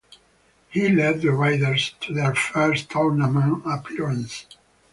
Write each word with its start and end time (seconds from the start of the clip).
He 0.69 0.89
led 0.89 1.21
the 1.21 1.27
Raiders 1.31 1.93
to 2.01 2.11
their 2.15 2.33
first 2.33 2.89
tournament 2.89 3.61
appearance. 3.67 4.47